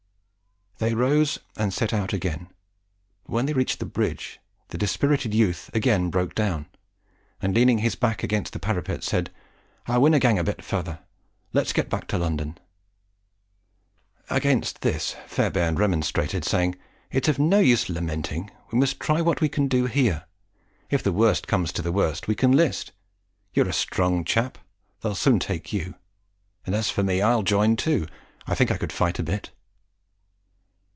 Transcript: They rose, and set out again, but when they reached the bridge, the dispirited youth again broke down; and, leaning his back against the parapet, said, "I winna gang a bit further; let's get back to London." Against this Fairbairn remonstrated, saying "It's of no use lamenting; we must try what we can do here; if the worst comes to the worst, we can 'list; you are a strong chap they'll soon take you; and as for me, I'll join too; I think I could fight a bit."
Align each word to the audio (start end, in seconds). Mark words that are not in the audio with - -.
They 0.87 0.95
rose, 0.95 1.37
and 1.55 1.71
set 1.71 1.93
out 1.93 2.11
again, 2.11 2.47
but 3.23 3.33
when 3.33 3.45
they 3.45 3.53
reached 3.53 3.77
the 3.77 3.85
bridge, 3.85 4.39
the 4.69 4.79
dispirited 4.79 5.31
youth 5.31 5.69
again 5.75 6.09
broke 6.09 6.33
down; 6.33 6.65
and, 7.39 7.53
leaning 7.53 7.77
his 7.77 7.93
back 7.93 8.23
against 8.23 8.51
the 8.51 8.57
parapet, 8.57 9.03
said, 9.03 9.29
"I 9.85 9.99
winna 9.99 10.17
gang 10.17 10.39
a 10.39 10.43
bit 10.43 10.65
further; 10.65 10.97
let's 11.53 11.71
get 11.71 11.87
back 11.87 12.07
to 12.07 12.17
London." 12.17 12.57
Against 14.31 14.81
this 14.81 15.15
Fairbairn 15.27 15.75
remonstrated, 15.75 16.43
saying 16.43 16.73
"It's 17.11 17.27
of 17.27 17.37
no 17.37 17.59
use 17.59 17.87
lamenting; 17.87 18.49
we 18.71 18.79
must 18.79 18.99
try 18.99 19.21
what 19.21 19.39
we 19.39 19.49
can 19.49 19.67
do 19.67 19.85
here; 19.85 20.23
if 20.89 21.03
the 21.03 21.13
worst 21.13 21.45
comes 21.47 21.71
to 21.73 21.83
the 21.83 21.91
worst, 21.91 22.27
we 22.27 22.33
can 22.33 22.53
'list; 22.53 22.91
you 23.53 23.61
are 23.63 23.69
a 23.69 23.71
strong 23.71 24.25
chap 24.25 24.57
they'll 25.01 25.13
soon 25.13 25.37
take 25.37 25.71
you; 25.71 25.93
and 26.65 26.73
as 26.73 26.89
for 26.89 27.03
me, 27.03 27.21
I'll 27.21 27.43
join 27.43 27.75
too; 27.75 28.07
I 28.47 28.55
think 28.55 28.71
I 28.71 28.77
could 28.77 28.91
fight 28.91 29.19
a 29.19 29.23
bit." 29.23 29.51